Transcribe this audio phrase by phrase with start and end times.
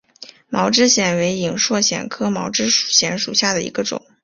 [0.49, 4.03] 毛枝藓为隐蒴藓科毛枝藓属下的一个种。